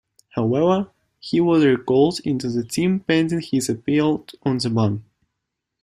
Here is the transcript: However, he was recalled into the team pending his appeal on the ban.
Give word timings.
However, 0.29 0.89
he 1.19 1.39
was 1.41 1.63
recalled 1.63 2.21
into 2.25 2.49
the 2.49 2.63
team 2.63 3.01
pending 3.01 3.39
his 3.41 3.69
appeal 3.69 4.25
on 4.41 4.57
the 4.57 4.71
ban. 4.71 5.03